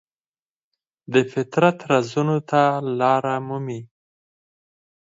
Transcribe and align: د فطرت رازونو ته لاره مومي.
د 1.13 1.15
فطرت 1.31 1.77
رازونو 1.91 2.37
ته 2.49 2.61
لاره 2.99 3.35
مومي. 3.47 3.81